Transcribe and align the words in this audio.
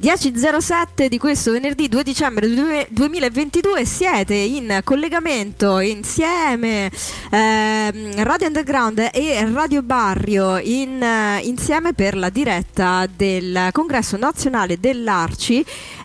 10.07 0.00 1.08
di 1.08 1.18
questo 1.18 1.52
venerdì 1.52 1.86
2 1.86 2.02
dicembre 2.02 2.48
2022 2.88 3.84
siete 3.84 4.32
in 4.32 4.80
collegamento 4.82 5.78
insieme 5.78 6.90
eh, 7.30 8.24
Radio 8.24 8.46
Underground 8.46 9.10
e 9.12 9.46
Radio 9.52 9.82
Barrio 9.82 10.56
in, 10.56 11.02
uh, 11.02 11.46
insieme 11.46 11.92
per 11.92 12.16
la 12.16 12.30
diretta 12.30 13.06
del 13.14 13.68
congresso 13.72 14.16
nazionale 14.16 14.80
dell'Arci 14.80 15.62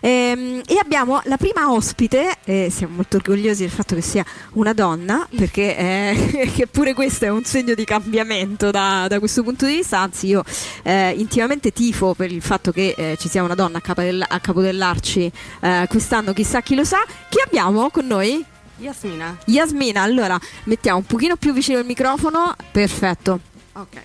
ehm, 0.08 0.62
e 0.66 0.78
abbiamo 0.78 1.20
la 1.24 1.36
prima 1.36 1.72
ospite 1.72 2.36
e 2.44 2.68
siamo 2.70 2.96
molto 2.96 3.16
orgogliosi 3.16 3.62
del 3.62 3.70
fatto 3.70 3.94
che 3.94 4.02
sia 4.02 4.24
una 4.52 4.72
donna 4.72 5.26
perché 5.34 5.76
eh, 5.76 6.68
pure 6.70 6.94
questo 6.94 7.24
è 7.24 7.28
un 7.28 7.44
segno 7.44 7.74
di 7.74 7.84
cambiamento 7.84 8.70
da, 8.70 9.06
da 9.08 9.18
questo 9.18 9.42
punto 9.42 9.66
di 9.66 9.76
vista 9.76 9.98
anzi 9.98 10.26
io 10.28 10.44
eh, 10.82 11.10
intimamente 11.10 11.72
tifo 11.72 12.14
per 12.14 12.30
il 12.30 12.42
fatto 12.42 12.72
che 12.72 12.94
eh, 12.96 13.16
ci 13.18 13.28
sia 13.28 13.42
una 13.42 13.54
donna 13.54 13.80
capo, 13.80 14.02
del, 14.02 14.24
a 14.26 14.40
capo 14.40 14.60
dell'Arci 14.60 15.30
eh, 15.60 15.86
quest'anno, 15.88 16.32
chissà 16.32 16.60
chi 16.60 16.74
lo 16.74 16.84
sa. 16.84 17.04
Chi 17.28 17.40
abbiamo 17.44 17.90
con 17.90 18.06
noi? 18.06 18.44
Yasmina. 18.78 19.38
Yasmina, 19.46 20.02
allora 20.02 20.38
mettiamo 20.64 20.98
un 20.98 21.04
pochino 21.04 21.36
più 21.36 21.52
vicino 21.52 21.78
il 21.78 21.86
microfono, 21.86 22.54
perfetto. 22.70 23.40
Ok. 23.72 24.02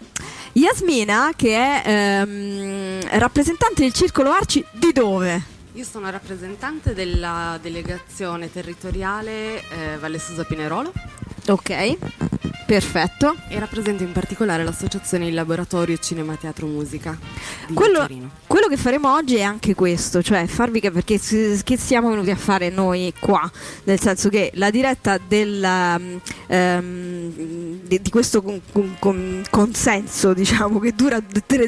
Yasmina 0.54 1.32
che 1.36 1.56
è 1.56 1.84
ehm, 1.86 3.20
rappresentante 3.20 3.82
del 3.84 3.94
Circolo 3.94 4.32
Arci 4.32 4.64
di 4.72 4.92
dove? 4.92 5.60
Io 5.74 5.86
sono 5.86 6.10
rappresentante 6.10 6.94
della 6.94 7.58
delegazione 7.62 8.52
territoriale 8.52 9.62
eh, 9.70 9.98
Valle 10.00 10.20
Susa 10.20 10.44
Pinerolo. 10.44 10.92
Ok. 11.48 11.98
Perfetto. 12.66 13.36
E 13.50 13.60
rappresento 13.60 14.04
in 14.04 14.12
particolare 14.12 14.64
l'associazione 14.64 15.28
Il 15.28 15.34
Laboratorio 15.34 15.98
Cinema 15.98 16.36
Teatro 16.36 16.68
Musica. 16.68 17.18
Quello, 17.74 18.08
quello, 18.48 18.68
che 18.68 18.78
faremo 18.78 19.14
oggi 19.14 19.36
è 19.36 19.42
anche 19.42 19.74
questo, 19.74 20.22
cioè 20.22 20.46
farvi 20.46 20.80
capire 20.80 21.04
perché 21.04 21.20
che 21.64 21.78
siamo 21.78 22.10
venuti 22.10 22.32
a 22.32 22.36
fare 22.38 22.70
noi 22.70 23.14
qua, 23.20 23.50
nel 23.84 24.00
senso 24.00 24.30
che 24.30 24.52
la 24.56 24.70
diretta 24.70 25.18
del, 25.26 25.62
um, 26.48 27.81
di, 27.92 28.02
di, 28.02 28.10
questo 28.10 28.42
con, 28.42 28.62
con, 29.00 29.44
consenso 29.50 30.34
diciamo, 30.34 30.80
che 30.80 30.94
dura 30.94 31.20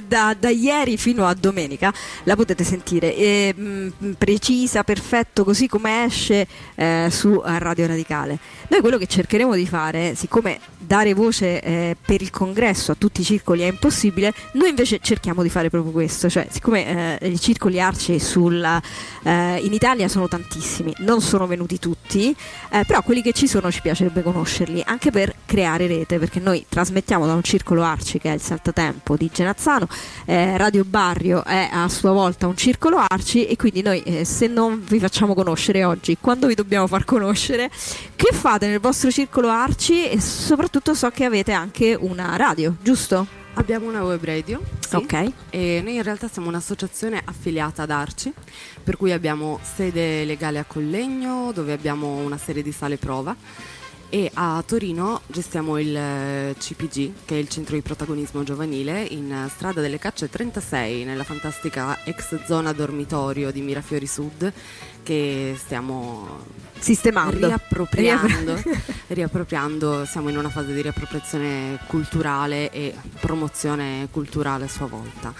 da, 0.07 0.33
da, 0.39 0.49
ieri 0.49 0.95
fino 0.95 1.25
a 1.25 1.33
domenica 1.33 1.93
la 2.23 2.35
potete 2.35 2.63
sentire. 2.63 3.13
E, 3.15 3.53
mh, 3.53 4.11
precisa, 4.17 4.83
perfetto, 4.83 5.43
così 5.43 5.67
come 5.67 6.05
esce 6.05 6.47
eh, 6.75 7.07
su 7.11 7.41
Radio 7.43 7.87
Radicale. 7.87 8.37
Noi 8.69 8.79
quello 8.79 8.97
che 8.97 9.07
cercheremo 9.07 9.53
di 9.53 9.67
fare, 9.67 10.15
siccome 10.15 10.59
dare 10.77 11.13
voce 11.13 11.61
eh, 11.61 11.97
per 12.03 12.21
il 12.21 12.29
congresso 12.29 12.91
a 12.91 12.95
tutti 12.95 13.21
i 13.21 13.23
circoli 13.23 13.61
è 13.61 13.67
impossibile, 13.67 14.33
noi 14.53 14.69
invece 14.69 14.99
cerchiamo 15.01 15.43
di 15.43 15.49
fare 15.49 15.69
proprio 15.69 15.91
questo, 15.91 16.29
cioè 16.29 16.47
siccome 16.49 17.19
eh, 17.19 17.27
i 17.27 17.39
circoli 17.39 17.79
arci 17.79 18.19
sulla, 18.19 18.81
eh, 19.23 19.59
in 19.63 19.73
Italia 19.73 20.07
sono 20.07 20.27
tantissimi, 20.27 20.93
non 20.99 21.21
sono 21.21 21.47
venuti 21.47 21.79
tutti, 21.79 22.35
eh, 22.71 22.83
però 22.85 23.01
quelli 23.01 23.21
che 23.21 23.33
ci 23.33 23.47
sono 23.47 23.71
ci 23.71 23.81
piacerebbe 23.81 24.21
conoscerli, 24.21 24.81
anche 24.85 25.11
per 25.11 25.33
creare 25.45 25.87
rete, 25.87 26.12
perché 26.19 26.39
noi 26.39 26.65
trasmettiamo 26.67 27.25
da 27.25 27.33
un 27.33 27.43
circolo 27.43 27.83
arci 27.83 28.19
che 28.19 28.29
è 28.31 28.33
il 28.33 28.41
Saltatempo 28.41 29.15
di 29.15 29.29
Genazzano, 29.31 29.87
eh, 30.25 30.57
Radio 30.57 30.83
Barrio 30.83 31.43
è 31.43 31.69
a 31.71 31.87
sua 31.89 32.11
volta 32.11 32.47
un 32.47 32.57
circolo 32.57 32.97
arci 32.97 33.45
e 33.45 33.55
quindi 33.55 33.81
noi 33.81 34.01
eh, 34.03 34.25
se 34.25 34.47
non 34.47 34.83
vi 34.85 34.99
facciamo 34.99 35.33
conoscere 35.33 35.83
oggi, 35.83 36.17
quando 36.19 36.47
vi 36.47 36.55
dobbiamo 36.55 36.87
far 36.87 37.05
conoscere, 37.05 37.69
che 38.15 38.33
fate 38.33 38.67
nel 38.67 38.79
vostro 38.79 39.11
circolo 39.11 39.49
arci 39.49 40.09
e 40.09 40.19
soprattutto 40.19 40.71
soprattutto 40.73 40.93
so 40.95 41.09
che 41.09 41.25
avete 41.25 41.51
anche 41.51 41.93
una 41.93 42.35
radio, 42.35 42.75
giusto? 42.81 43.27
Abbiamo 43.55 43.87
una 43.87 44.03
web 44.03 44.23
radio, 44.23 44.59
sì, 44.79 44.95
ok. 44.95 45.31
E 45.51 45.81
noi 45.83 45.95
in 45.95 46.03
realtà 46.03 46.27
siamo 46.27 46.47
un'associazione 46.47 47.21
affiliata 47.23 47.83
ad 47.83 47.91
Arci, 47.91 48.33
per 48.83 48.97
cui 48.97 49.11
abbiamo 49.11 49.59
sede 49.61 50.25
legale 50.25 50.57
a 50.57 50.63
Collegno, 50.63 51.51
dove 51.53 51.73
abbiamo 51.73 52.15
una 52.17 52.37
serie 52.37 52.63
di 52.63 52.71
sale 52.71 52.97
prova 52.97 53.35
e 54.13 54.29
a 54.35 54.63
Torino 54.63 55.21
gestiamo 55.25 55.79
il 55.79 55.97
eh, 55.97 56.55
CPG, 56.55 57.13
che 57.25 57.33
è 57.33 57.39
il 57.39 57.49
centro 57.49 57.73
di 57.73 57.81
protagonismo 57.81 58.43
giovanile, 58.43 59.01
in 59.01 59.47
strada 59.49 59.81
delle 59.81 59.97
Cacce 59.97 60.29
36, 60.29 61.03
nella 61.03 61.23
fantastica 61.23 61.97
ex 62.03 62.45
zona 62.45 62.73
dormitorio 62.73 63.51
di 63.51 63.61
Mirafiori 63.61 64.05
Sud, 64.05 64.53
che 65.01 65.55
stiamo 65.57 66.45
sistemando, 66.77 67.47
riappropriando, 67.47 68.61
riappropriando. 69.07 70.05
Siamo 70.05 70.29
in 70.29 70.37
una 70.37 70.49
fase 70.49 70.75
di 70.75 70.81
riappropriazione 70.83 71.79
culturale 71.87 72.69
e 72.69 72.93
promozione 73.19 74.09
culturale 74.11 74.65
a 74.65 74.69
sua 74.69 74.85
volta 74.85 75.33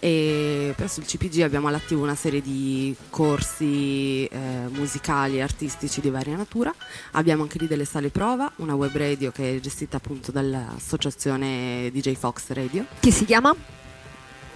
e 0.00 0.72
presso 0.76 1.00
il 1.00 1.06
CPG 1.06 1.40
abbiamo 1.42 1.68
all'attivo 1.68 2.02
una 2.02 2.14
serie 2.14 2.40
di 2.40 2.94
corsi 3.10 4.24
eh, 4.26 4.38
musicali 4.70 5.38
e 5.38 5.42
artistici 5.42 6.00
di 6.00 6.10
varia 6.10 6.36
natura. 6.36 6.74
Abbiamo 7.12 7.42
anche 7.42 7.58
lì 7.58 7.66
delle 7.66 7.84
sale 7.84 8.10
prova, 8.10 8.50
una 8.56 8.74
web 8.74 8.96
radio 8.96 9.30
che 9.30 9.56
è 9.56 9.60
gestita 9.60 9.96
appunto 9.98 10.30
dall'associazione 10.32 11.90
DJ 11.92 12.14
Fox 12.14 12.50
Radio. 12.50 12.86
Che 13.00 13.10
si 13.10 13.24
chiama? 13.24 13.54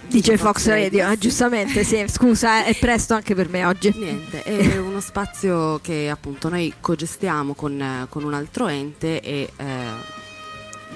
DJ, 0.07 0.35
Fox, 0.35 0.67
Radio, 0.67 1.03
Radio. 1.03 1.09
Eh, 1.09 1.17
giustamente, 1.17 1.83
sì, 1.83 2.03
scusa, 2.07 2.65
è 2.65 2.75
presto 2.75 3.13
anche 3.13 3.35
per 3.35 3.49
me 3.49 3.65
oggi. 3.65 3.91
Niente, 3.95 4.43
è 4.43 4.77
uno 4.77 4.99
spazio 4.99 5.79
che 5.81 6.09
appunto 6.09 6.49
noi 6.49 6.73
cogestiamo 6.79 7.53
con, 7.53 8.05
con 8.09 8.23
un 8.23 8.33
altro 8.33 8.67
ente 8.67 9.21
e 9.21 9.49
eh, 9.55 9.65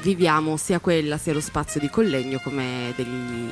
viviamo 0.02 0.58
sia 0.58 0.80
quella 0.80 1.18
sia 1.18 1.34
lo 1.34 1.42
spazio 1.42 1.80
di 1.80 1.90
Collegno 1.90 2.40
come 2.44 2.94
degli 2.96 3.50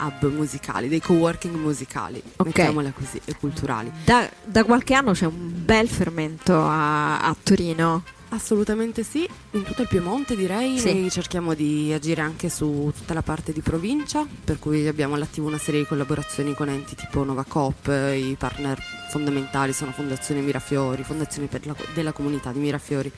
hub 0.00 0.32
musicali, 0.32 0.88
dei 0.88 1.00
co-working 1.00 1.54
musicali, 1.54 2.22
okay. 2.36 2.46
mettiamola 2.46 2.92
così, 2.92 3.20
e 3.24 3.36
culturali. 3.36 3.90
Da, 4.04 4.28
da, 4.44 4.64
qualche 4.64 4.94
anno 4.94 5.12
c'è 5.12 5.26
un 5.26 5.64
bel 5.64 5.88
fermento 5.88 6.54
a, 6.54 7.20
a, 7.20 7.36
Torino. 7.42 8.02
Assolutamente 8.30 9.04
sì, 9.04 9.26
in 9.52 9.62
tutto 9.62 9.82
il 9.82 9.88
Piemonte 9.88 10.36
direi, 10.36 10.78
sì. 10.78 10.92
noi 10.92 11.10
cerchiamo 11.10 11.54
di 11.54 11.92
agire 11.94 12.20
anche 12.20 12.50
su 12.50 12.92
tutta 12.94 13.14
la 13.14 13.22
parte 13.22 13.52
di 13.52 13.62
provincia, 13.62 14.26
per 14.44 14.58
cui 14.58 14.86
abbiamo 14.86 15.14
all'attivo 15.14 15.46
una 15.46 15.56
serie 15.56 15.80
di 15.80 15.86
collaborazioni 15.86 16.54
con 16.54 16.68
enti 16.68 16.94
tipo 16.94 17.24
Nova 17.24 17.44
Coop, 17.44 17.86
i 17.88 18.36
partner 18.38 18.78
fondamentali 19.08 19.72
sono 19.72 19.92
Fondazione 19.92 20.42
Mirafiori, 20.42 21.02
Fondazione 21.04 21.48
la, 21.62 21.74
della 21.94 22.12
comunità 22.12 22.52
di 22.52 22.58
Mirafiori 22.58 23.10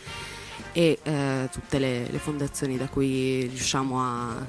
e 0.72 0.98
eh, 1.02 1.48
tutte 1.50 1.78
le, 1.78 2.06
le 2.10 2.18
fondazioni 2.18 2.76
da 2.76 2.86
cui 2.86 3.46
riusciamo 3.46 4.00
a 4.00 4.46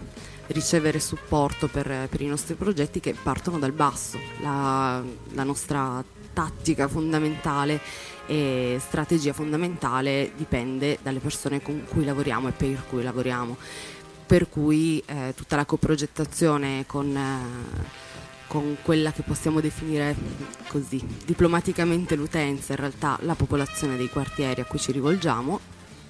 ricevere 0.47 1.00
supporto 1.00 1.68
per, 1.68 2.07
per, 2.09 2.22
i 2.22 2.28
nostri 2.28 2.56
progetti 2.56 3.00
che 3.00 3.16
partono 3.22 3.59
dal 3.59 3.72
basso. 3.72 4.19
La, 4.41 5.03
la 5.34 5.44
nostra 5.44 6.03
tattica 6.34 6.88
fondamentale 6.88 7.79
e 8.25 8.78
strategia 8.79 9.34
fondamentale 9.34 10.31
dipende 10.35 10.97
dalle 11.02 11.19
persone 11.19 11.62
con 11.62 11.84
cui 11.88 12.06
lavoriamo 12.06 12.47
e 12.47 12.52
per 12.52 12.84
cui 12.88 13.03
lavoriamo. 13.03 13.57
Per 14.25 14.47
cui 14.47 15.03
eh, 15.06 15.34
tutta 15.35 15.57
la 15.57 15.66
coprogettazione 15.66 16.85
con, 16.88 17.13
eh, 17.16 17.84
con 18.47 18.78
quella 18.81 19.12
che 19.12 19.23
possiamo 19.23 19.59
definire 19.59 20.16
così 20.68 21.06
diplomaticamente 21.25 22.16
l'utenza, 22.16 22.72
in 22.72 22.79
realtà 22.79 23.18
la 23.23 23.35
popolazione 23.35 23.97
dei 23.97 24.09
quartieri 24.09 24.62
a 24.62 24.66
cui 24.66 24.79
ci 24.79 24.94
rivolgiamo 24.94 25.59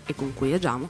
e 0.06 0.14
con 0.14 0.34
cui 0.36 0.54
agiamo, 0.54 0.88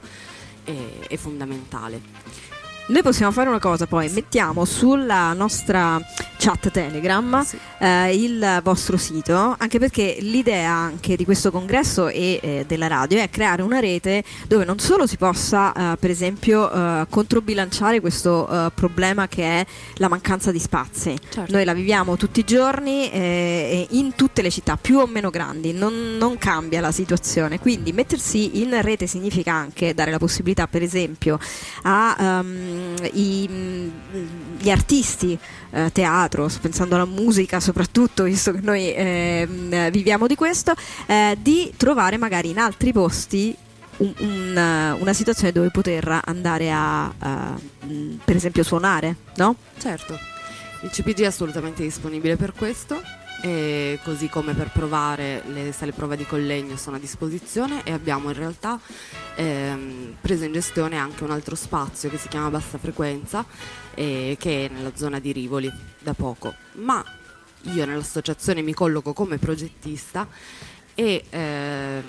è, 0.64 0.72
è 1.08 1.16
fondamentale. 1.16 2.61
Noi 2.92 3.00
possiamo 3.00 3.32
fare 3.32 3.48
una 3.48 3.58
cosa 3.58 3.86
poi, 3.86 4.10
mettiamo 4.10 4.66
sulla 4.66 5.32
nostra 5.32 5.98
chat 6.42 6.72
Telegram 6.72 7.44
sì. 7.44 7.56
eh, 7.78 8.16
il 8.16 8.60
vostro 8.64 8.96
sito, 8.96 9.54
anche 9.56 9.78
perché 9.78 10.16
l'idea 10.18 10.72
anche 10.72 11.14
di 11.14 11.24
questo 11.24 11.52
congresso 11.52 12.08
e 12.08 12.40
eh, 12.42 12.64
della 12.66 12.88
radio 12.88 13.20
è 13.20 13.30
creare 13.30 13.62
una 13.62 13.78
rete 13.78 14.24
dove 14.48 14.64
non 14.64 14.80
solo 14.80 15.06
si 15.06 15.16
possa 15.16 15.92
eh, 15.92 15.96
per 15.98 16.10
esempio 16.10 16.68
eh, 16.72 17.06
controbilanciare 17.08 18.00
questo 18.00 18.48
eh, 18.48 18.72
problema 18.74 19.28
che 19.28 19.44
è 19.44 19.66
la 19.98 20.08
mancanza 20.08 20.50
di 20.50 20.58
spazi. 20.58 21.16
Certo. 21.28 21.52
Noi 21.52 21.64
la 21.64 21.74
viviamo 21.74 22.16
tutti 22.16 22.40
i 22.40 22.44
giorni 22.44 23.08
eh, 23.12 23.86
in 23.90 24.16
tutte 24.16 24.42
le 24.42 24.50
città, 24.50 24.76
più 24.76 24.98
o 24.98 25.06
meno 25.06 25.30
grandi, 25.30 25.72
non, 25.72 26.16
non 26.18 26.38
cambia 26.38 26.80
la 26.80 26.90
situazione, 26.90 27.60
quindi 27.60 27.92
mettersi 27.92 28.60
in 28.60 28.76
rete 28.82 29.06
significa 29.06 29.52
anche 29.52 29.94
dare 29.94 30.10
la 30.10 30.18
possibilità 30.18 30.66
per 30.66 30.82
esempio 30.82 31.38
a... 31.82 32.16
Um, 32.18 32.94
i, 33.12 33.90
gli 34.58 34.70
artisti, 34.70 35.36
eh, 35.70 35.90
teatro, 36.32 36.48
pensando 36.60 36.94
alla 36.94 37.04
musica 37.04 37.60
soprattutto, 37.60 38.24
visto 38.24 38.52
che 38.52 38.60
noi 38.62 38.92
eh, 38.92 39.88
viviamo 39.92 40.26
di 40.26 40.34
questo, 40.34 40.72
eh, 41.06 41.36
di 41.38 41.72
trovare 41.76 42.16
magari 42.16 42.50
in 42.50 42.58
altri 42.58 42.92
posti 42.92 43.54
un, 43.98 44.12
un, 44.18 44.96
una 44.98 45.12
situazione 45.12 45.52
dove 45.52 45.70
poter 45.70 46.20
andare 46.24 46.72
a, 46.72 47.12
a, 47.18 47.58
per 48.24 48.36
esempio, 48.36 48.62
suonare, 48.62 49.16
no? 49.36 49.56
Certo, 49.78 50.18
il 50.82 50.90
CPG 50.90 51.20
è 51.20 51.26
assolutamente 51.26 51.82
disponibile 51.82 52.36
per 52.36 52.52
questo 52.56 53.00
e 53.42 53.98
così 54.04 54.28
come 54.28 54.54
per 54.54 54.70
provare 54.70 55.42
le 55.48 55.72
sale 55.72 55.90
prova 55.90 56.14
di 56.14 56.24
Collegno 56.24 56.76
sono 56.76 56.94
a 56.94 57.00
disposizione 57.00 57.82
e 57.82 57.90
abbiamo 57.90 58.28
in 58.28 58.36
realtà 58.36 58.78
ehm, 59.34 60.14
preso 60.20 60.44
in 60.44 60.52
gestione 60.52 60.96
anche 60.96 61.24
un 61.24 61.32
altro 61.32 61.56
spazio 61.56 62.08
che 62.08 62.18
si 62.18 62.28
chiama 62.28 62.50
Bassa 62.50 62.78
Frequenza 62.78 63.44
eh, 63.94 64.36
che 64.38 64.66
è 64.66 64.72
nella 64.72 64.92
zona 64.94 65.18
di 65.18 65.32
Rivoli 65.32 65.70
da 65.98 66.14
poco. 66.14 66.54
Ma 66.74 67.04
io 67.62 67.84
nell'associazione 67.84 68.62
mi 68.62 68.74
colloco 68.74 69.12
come 69.12 69.38
progettista 69.38 70.28
e 70.94 71.24
eh, 71.28 72.02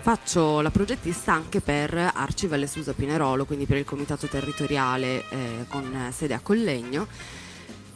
faccio 0.00 0.60
la 0.62 0.70
progettista 0.70 1.32
anche 1.32 1.60
per 1.60 1.94
Arci 2.12 2.48
Valle 2.48 2.66
Susa 2.66 2.92
Pinerolo, 2.92 3.44
quindi 3.44 3.66
per 3.66 3.76
il 3.76 3.84
comitato 3.84 4.26
territoriale 4.26 5.28
eh, 5.28 5.64
con 5.68 6.10
sede 6.12 6.34
a 6.34 6.40
Collegno 6.40 7.06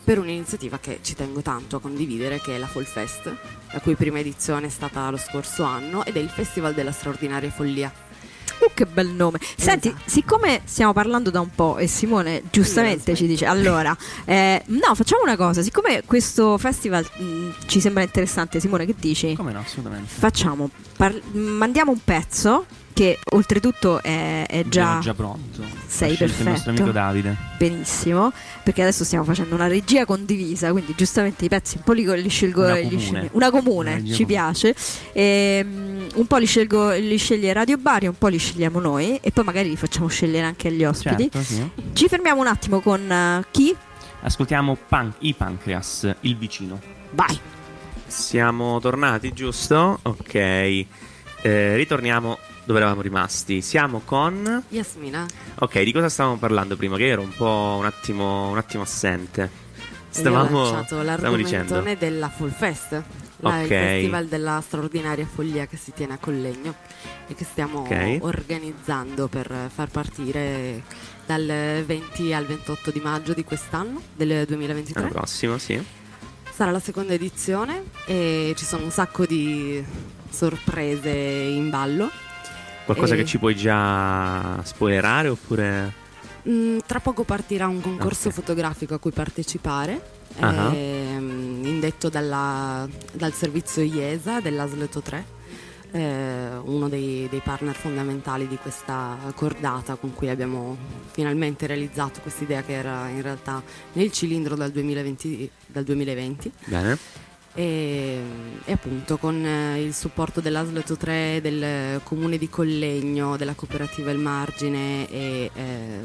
per 0.05 0.19
un'iniziativa 0.19 0.79
che 0.79 0.99
ci 1.03 1.15
tengo 1.15 1.41
tanto 1.41 1.77
a 1.77 1.81
condividere, 1.81 2.39
che 2.39 2.55
è 2.55 2.59
la 2.59 2.67
Fall 2.67 2.85
Fest, 2.85 3.35
la 3.73 3.81
cui 3.81 3.95
prima 3.95 4.19
edizione 4.19 4.67
è 4.67 4.71
stata 4.71 5.09
lo 5.09 5.17
scorso 5.17 5.65
anno 5.65 6.05
ed 6.05 6.17
è 6.17 6.21
il 6.21 6.29
Festival 6.29 6.75
della 6.75 6.93
straordinaria 6.93 7.51
follia. 7.51 7.91
Uh, 8.61 8.71
che 8.73 8.85
bel 8.85 9.09
nome. 9.09 9.39
Senti, 9.57 9.89
esatto. 9.89 10.03
siccome 10.05 10.61
stiamo 10.65 10.93
parlando 10.93 11.31
da 11.31 11.41
un 11.41 11.51
po' 11.53 11.79
e 11.79 11.87
Simone 11.87 12.43
giustamente 12.51 13.17
ci 13.17 13.27
dice, 13.27 13.47
allora, 13.47 13.97
eh, 14.27 14.63
no, 14.67 14.95
facciamo 14.95 15.23
una 15.23 15.37
cosa, 15.37 15.63
siccome 15.63 16.03
questo 16.05 16.59
festival 16.59 17.05
mh, 17.17 17.25
mm, 17.25 17.51
ci 17.67 17.81
sembra 17.81 18.03
interessante, 18.03 18.61
Simone, 18.61 18.85
che 18.85 18.95
dici? 18.97 19.35
Come 19.35 19.53
no, 19.53 19.61
assolutamente. 19.61 20.13
Facciamo, 20.13 20.71
par- 20.97 21.21
mandiamo 21.33 21.91
un 21.91 22.01
pezzo 22.05 22.67
che 22.95 23.19
oltretutto 23.33 24.01
è, 24.03 24.47
è 24.49 24.65
già, 24.69 25.01
già 25.01 25.13
pronto. 25.13 25.63
Sei 25.87 26.17
perfetto. 26.17 26.43
Il 26.43 26.49
nostro 26.49 26.71
amico 26.71 26.91
Davide. 26.93 27.37
Benissimo, 27.59 28.33
perché 28.63 28.83
adesso 28.83 29.05
stiamo 29.05 29.25
facendo 29.25 29.55
una 29.55 29.67
regia 29.67 30.05
condivisa, 30.07 30.71
quindi 30.71 30.95
giustamente 30.97 31.45
i 31.45 31.49
pezzi 31.49 31.77
un 31.77 31.83
po' 31.83 31.93
li, 31.93 32.23
li 32.23 32.29
scelgo 32.29 32.63
una 32.63 32.77
li 32.77 32.89
comune, 32.89 33.29
una 33.33 33.51
comune 33.51 33.91
una 33.95 34.05
ci 34.05 34.11
comune. 34.11 34.27
piace. 34.27 34.75
E, 35.13 35.61
um, 35.63 36.07
un 36.15 36.27
po' 36.27 36.37
li, 36.37 36.47
scelgo, 36.47 36.93
li 36.93 37.17
sceglie 37.17 37.53
Radio 37.53 37.77
Bari, 37.77 38.07
un 38.07 38.17
po' 38.17 38.29
li 38.29 38.39
scegliamo 38.39 38.79
noi 38.79 39.19
e 39.21 39.31
poi 39.33 39.45
magari 39.45 39.69
li 39.69 39.77
facciamo 39.77 40.07
scegliere 40.07 40.47
anche 40.47 40.69
agli 40.69 40.85
ospiti. 40.85 41.29
Certo, 41.31 41.43
sì. 41.43 41.71
Ci 41.93 42.09
fermiamo 42.09 42.41
un 42.41 42.47
attimo 42.47 42.81
con 42.81 43.01
uh, 43.11 43.45
chi? 43.51 43.77
Ascoltiamo 44.23 44.79
Pan- 44.89 45.13
i 45.19 45.35
Pancreas, 45.35 46.15
il 46.21 46.37
vicino. 46.37 46.81
Vai. 47.11 47.39
Siamo 48.07 48.79
tornati, 48.79 49.33
giusto? 49.33 49.99
Ok. 50.03 50.35
Eh, 50.35 50.87
ritorniamo 51.77 52.39
dove 52.65 52.79
eravamo 52.79 53.03
rimasti. 53.03 53.61
Siamo 53.61 54.01
con 54.05 54.65
Yasmina. 54.69 55.27
Ok, 55.57 55.83
di 55.83 55.93
cosa 55.93 56.09
stavamo 56.09 56.37
parlando 56.37 56.77
prima? 56.77 56.97
Che 56.97 57.07
ero 57.07 57.23
un 57.23 57.35
po' 57.35 57.77
un 57.79 57.85
attimo, 57.85 58.49
un 58.49 58.59
attimo 58.59 58.83
assente. 58.83 59.63
Stavamo, 60.09 60.59
ho 60.59 60.73
lanciato 60.73 61.03
l'argomento 61.03 61.81
della 61.99 62.29
Full 62.29 62.51
Fest. 62.51 63.03
La, 63.39 63.61
il 63.61 63.67
festival 63.67 64.27
della 64.27 64.63
straordinaria 64.65 65.27
follia 65.27 65.67
che 65.67 65.77
si 65.77 65.93
tiene 65.93 66.15
a 66.15 66.19
Collegno 66.19 66.77
e 67.27 67.35
che 67.35 67.45
stiamo 67.45 67.81
okay. 67.81 68.19
organizzando 68.23 69.29
per 69.29 69.69
far 69.75 69.91
partire 69.91 70.83
dal 71.27 71.83
20 71.85 72.33
al 72.33 72.47
28 72.47 72.91
di 72.91 73.01
maggio 73.01 73.35
di 73.35 73.45
quest'anno, 73.45 74.01
del 74.15 74.47
2023. 74.47 75.01
L'anno 75.01 75.13
prossimo, 75.13 75.59
sì. 75.59 75.83
Sarà 76.51 76.71
la 76.71 76.81
seconda 76.81 77.13
edizione 77.13 77.83
e 78.07 78.55
ci 78.57 78.65
sono 78.65 78.85
un 78.85 78.91
sacco 78.91 79.27
di 79.27 79.85
sorprese 80.31 81.11
in 81.11 81.69
ballo 81.69 82.09
Qualcosa 82.85 83.15
e... 83.15 83.19
che 83.19 83.25
ci 83.25 83.39
puoi 83.39 83.55
già 83.55 84.63
spoilerare 84.63 85.29
oppure... 85.29 86.03
Mm, 86.49 86.79
tra 86.87 87.01
poco 87.01 87.25
partirà 87.25 87.67
un 87.67 87.81
concorso 87.81 88.29
okay. 88.29 88.41
fotografico 88.41 88.95
a 88.95 88.99
cui 88.99 89.13
partecipare, 89.13 90.01
uh-huh. 90.37 90.75
ehm, 90.75 91.63
indetto 91.65 92.11
dalla, 92.11 92.87
dal 93.13 93.33
servizio 93.33 93.83
IESA 93.83 94.41
dell'Asleto 94.41 95.01
3, 95.01 95.25
eh, 95.93 96.49
uno 96.65 96.89
dei, 96.91 97.29
dei, 97.31 97.41
partner 97.41 97.75
fondamentali 97.75 98.47
di 98.47 98.57
questa 98.57 99.17
cordata 99.35 99.95
con 99.95 100.13
cui 100.13 100.29
abbiamo 100.29 100.77
finalmente 101.13 101.67
realizzato 101.67 102.21
questa 102.21 102.43
idea 102.43 102.63
che 102.63 102.73
era 102.73 103.09
in 103.09 103.23
realtà 103.23 103.63
nel 103.95 104.11
cilindro 104.13 104.55
dal 104.55 104.71
2020. 104.71 105.51
Dal 105.67 105.85
2020. 105.85 106.53
Bene 106.67 106.99
e, 107.55 108.21
e, 108.65 108.73
appunto 108.73 109.17
con 109.17 109.45
eh, 109.45 109.81
il 109.81 109.95
supporto 109.95 110.41
dell'Asleto 110.41 110.97
3, 110.97 111.41
del 111.41 112.01
comune 112.03 112.37
di 112.37 112.49
Collegno, 112.49 113.37
della 113.37 113.55
cooperativa 113.55 114.11
Il 114.11 114.19
Margine 114.19 115.09
e 115.09 115.51
eh, 115.55 116.01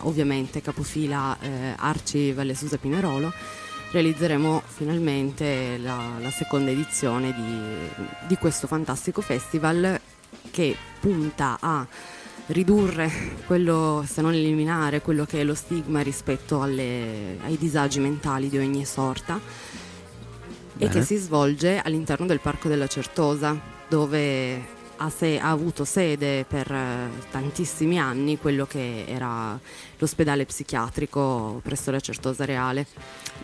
ovviamente 0.00 0.60
capofila 0.60 1.38
eh, 1.40 1.74
Arci 1.76 2.32
Valle 2.32 2.54
Susa 2.54 2.78
Pinerolo 2.78 3.32
realizzeremo 3.92 4.62
finalmente 4.66 5.76
la, 5.78 6.16
la 6.18 6.30
seconda 6.30 6.70
edizione 6.70 7.32
di, 7.32 8.04
di 8.26 8.36
questo 8.36 8.66
fantastico 8.66 9.20
festival 9.20 10.00
che 10.50 10.74
punta 10.98 11.58
a 11.60 11.86
ridurre 12.46 13.10
quello, 13.46 14.04
se 14.08 14.20
non 14.20 14.32
eliminare 14.32 15.00
quello 15.00 15.24
che 15.26 15.40
è 15.40 15.44
lo 15.44 15.54
stigma 15.54 16.00
rispetto 16.00 16.62
alle, 16.62 17.38
ai 17.44 17.56
disagi 17.56 18.00
mentali 18.00 18.48
di 18.48 18.58
ogni 18.58 18.84
sorta 18.84 19.38
e 20.78 20.88
che 20.88 21.02
si 21.02 21.16
svolge 21.16 21.80
all'interno 21.82 22.26
del 22.26 22.40
Parco 22.40 22.68
della 22.68 22.86
Certosa, 22.86 23.58
dove 23.88 24.80
ha, 24.96 25.10
se- 25.10 25.38
ha, 25.38 25.50
avuto 25.50 25.84
sede 25.84 26.44
per 26.46 26.70
eh, 26.70 27.08
tantissimi 27.30 27.98
anni 27.98 28.38
quello 28.38 28.66
che 28.66 29.04
era 29.06 29.58
l'ospedale 29.98 30.44
psichiatrico 30.44 31.60
presso 31.62 31.90
la 31.90 32.00
Certosa 32.00 32.44
Reale. 32.44 32.86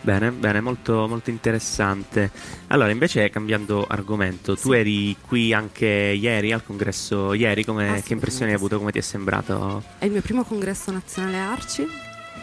Bene, 0.01 0.31
bene, 0.31 0.61
molto, 0.61 1.07
molto 1.07 1.29
interessante. 1.29 2.31
Allora, 2.67 2.91
invece, 2.91 3.29
cambiando 3.29 3.85
argomento, 3.87 4.55
sì. 4.55 4.61
tu 4.61 4.71
eri 4.71 5.15
qui 5.19 5.53
anche 5.53 5.85
ieri 5.85 6.53
al 6.53 6.63
congresso, 6.63 7.33
ieri, 7.33 7.65
come, 7.65 8.01
che 8.05 8.13
impressioni 8.13 8.51
hai 8.51 8.57
avuto, 8.57 8.77
come 8.77 8.91
ti 8.91 8.99
è 8.99 9.01
sembrato? 9.01 9.83
È 9.97 10.05
il 10.05 10.11
mio 10.11 10.21
primo 10.21 10.43
congresso 10.43 10.91
nazionale 10.91 11.37
Arci, 11.37 11.85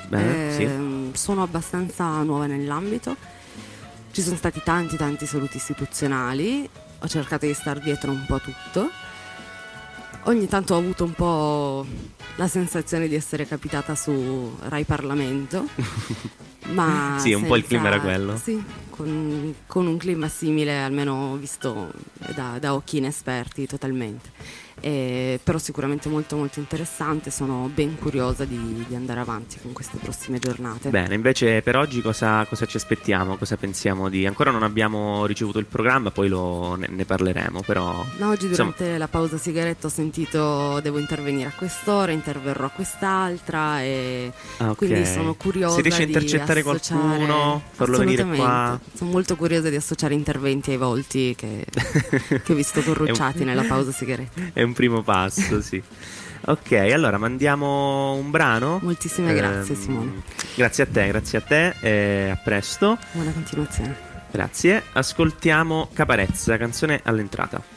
Bene, 0.08 0.48
eh, 0.48 0.52
sì. 0.52 0.62
Ehm, 0.62 1.12
sono 1.14 1.42
abbastanza 1.42 2.22
nuova 2.22 2.46
nell'ambito 2.46 3.16
ci 4.16 4.22
sono 4.22 4.36
stati 4.36 4.62
tanti 4.64 4.96
tanti 4.96 5.26
saluti 5.26 5.58
istituzionali, 5.58 6.66
ho 7.00 7.06
cercato 7.06 7.44
di 7.44 7.52
star 7.52 7.80
dietro 7.80 8.12
un 8.12 8.24
po' 8.24 8.40
tutto. 8.40 8.88
Ogni 10.22 10.48
tanto 10.48 10.72
ho 10.72 10.78
avuto 10.78 11.04
un 11.04 11.12
po' 11.12 11.86
la 12.36 12.48
sensazione 12.48 13.08
di 13.08 13.14
essere 13.14 13.46
capitata 13.46 13.94
su 13.94 14.56
Rai 14.68 14.84
Parlamento. 14.84 15.68
ma 16.72 17.18
sì, 17.18 17.34
un 17.34 17.40
senza, 17.40 17.46
po' 17.46 17.56
il 17.56 17.66
clima 17.66 17.88
era 17.88 18.00
quello. 18.00 18.38
Sì, 18.38 18.64
con, 18.88 19.54
con 19.66 19.86
un 19.86 19.98
clima 19.98 20.28
simile, 20.28 20.82
almeno 20.82 21.36
visto 21.36 21.92
da, 22.34 22.56
da 22.58 22.72
occhi 22.72 22.96
inesperti 22.96 23.66
totalmente 23.66 24.30
eh, 24.80 25.40
però 25.42 25.58
sicuramente 25.58 26.08
molto 26.08 26.36
molto 26.36 26.58
interessante, 26.58 27.30
sono 27.30 27.70
ben 27.72 27.96
curiosa 27.96 28.44
di, 28.44 28.84
di, 28.86 28.94
andare 28.94 29.20
avanti 29.20 29.58
con 29.60 29.72
queste 29.72 29.96
prossime 29.98 30.38
giornate. 30.38 30.90
Bene, 30.90 31.14
invece 31.14 31.62
per 31.62 31.76
oggi 31.76 32.02
cosa, 32.02 32.44
cosa, 32.44 32.66
ci 32.66 32.76
aspettiamo? 32.76 33.36
Cosa 33.36 33.56
pensiamo 33.56 34.08
di... 34.08 34.26
Ancora 34.26 34.50
non 34.50 34.62
abbiamo 34.62 35.24
ricevuto 35.26 35.58
il 35.58 35.64
programma, 35.64 36.10
poi 36.10 36.28
lo, 36.28 36.74
ne, 36.76 36.88
ne, 36.90 37.04
parleremo, 37.04 37.62
però... 37.62 38.04
No, 38.18 38.28
oggi 38.28 38.48
durante 38.48 38.82
insomma... 38.82 38.98
la 38.98 39.08
pausa 39.08 39.38
sigaretta 39.38 39.86
ho 39.86 39.90
sentito 39.90 40.78
devo 40.80 40.98
intervenire 40.98 41.48
a 41.48 41.52
quest'ora, 41.56 42.12
interverrò 42.12 42.66
a 42.66 42.70
quest'alà 42.70 43.82
e 43.82 44.30
ah, 44.58 44.70
okay. 44.70 44.74
quindi 44.74 45.06
sono 45.06 45.34
curiosa 45.34 45.76
Se 45.76 45.82
riesci 45.82 46.02
a 46.02 46.04
intercettare 46.04 46.62
qualcuno, 46.62 47.62
farlo 47.72 47.98
venire 47.98 48.24
qua... 48.24 48.78
Sono 48.94 49.10
molto 49.10 49.36
curiosa 49.36 49.70
di 49.70 49.76
associare 49.76 50.14
interventi 50.14 50.70
ai 50.72 50.76
volti 50.76 51.34
che, 51.34 51.64
che 51.72 52.52
ho 52.52 52.54
visto 52.54 52.82
corrucciati 52.82 53.40
un... 53.40 53.46
nella 53.46 53.64
pausa 53.64 53.90
sigaretta. 53.90 54.40
Un 54.66 54.72
primo 54.72 55.02
passo, 55.02 55.60
sì. 55.62 55.82
Ok, 56.48 56.72
allora 56.72 57.18
mandiamo 57.18 58.14
un 58.14 58.30
brano. 58.30 58.78
Moltissime 58.82 59.34
grazie 59.34 59.74
eh, 59.74 59.76
Simone. 59.76 60.22
Grazie 60.54 60.84
a 60.84 60.86
te, 60.86 61.06
grazie 61.08 61.38
a 61.38 61.40
te 61.40 61.74
e 61.80 62.30
a 62.30 62.36
presto. 62.36 62.98
Buona 63.12 63.32
continuazione. 63.32 63.96
Grazie. 64.30 64.82
Ascoltiamo 64.92 65.88
Caparezza, 65.92 66.56
canzone 66.56 67.00
all'entrata. 67.02 67.74